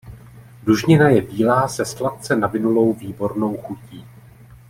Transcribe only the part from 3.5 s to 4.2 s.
chutí.